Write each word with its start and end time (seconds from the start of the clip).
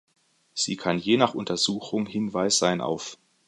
Sie 0.55 0.77
kann 0.77 0.97
je 0.97 1.15
nach 1.15 1.35
Untersuchung 1.35 2.07
Hinweis 2.07 2.57
sein 2.57 2.81
auf 2.81 3.19